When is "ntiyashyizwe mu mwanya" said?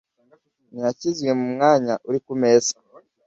0.71-1.93